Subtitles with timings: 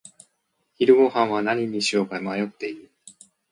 [0.79, 2.89] 昼ごはんは何にしようか迷っている。